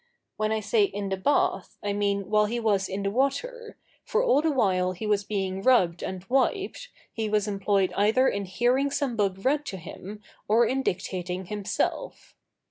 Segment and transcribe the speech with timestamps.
[0.35, 4.23] When I say in the bath I mean while he was in the water, for
[4.23, 8.89] all the while he was being rubbed and wiped, he was employed either in hearing
[8.89, 12.35] some book read to him or in dictating himself.